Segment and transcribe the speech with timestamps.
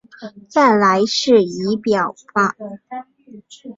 [0.49, 2.55] 再来是仪表板